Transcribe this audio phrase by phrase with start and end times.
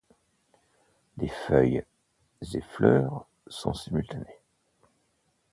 [1.17, 1.83] Les feuilles
[2.55, 4.39] et fleurs sont simultanées.